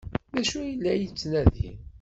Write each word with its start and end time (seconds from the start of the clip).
D 0.33 0.35
acu 0.39 0.57
ay 0.61 0.73
la 0.83 0.93
yettnadi? 1.01 1.71